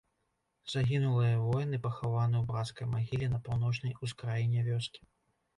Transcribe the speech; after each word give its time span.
Загінулыя 0.73 1.35
воіны 1.49 1.77
пахаваны 1.85 2.35
ў 2.39 2.41
брацкай 2.53 2.89
магіле 2.95 3.29
на 3.35 3.41
паўночнай 3.49 3.97
ускраіне 4.09 4.69
вёскі. 4.73 5.01